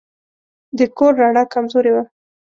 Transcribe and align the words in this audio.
د 0.77 0.79
کور 0.97 1.13
رڼا 1.21 1.43
کمزورې 1.53 1.91
وه. 1.93 2.03